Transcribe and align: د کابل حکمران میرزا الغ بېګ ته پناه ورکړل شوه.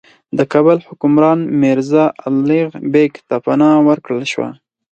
د 0.37 0.39
کابل 0.53 0.77
حکمران 0.87 1.39
میرزا 1.61 2.05
الغ 2.27 2.69
بېګ 2.93 3.13
ته 3.27 3.35
پناه 3.45 3.77
ورکړل 3.89 4.23
شوه. 4.31 4.49